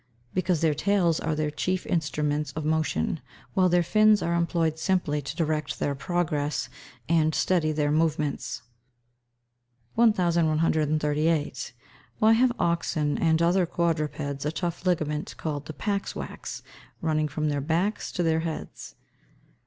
[0.33, 3.19] _Because their tails are their chief instruments of motion,
[3.53, 6.69] while their fins are employed simply to direct their progress,
[7.07, 8.63] and steady their movements.
[9.93, 11.73] 1138.
[12.19, 16.63] _Why have oxen, and other quadrupeds a tough ligament called the "pax wax,"
[17.03, 18.95] running from their backs to their heads?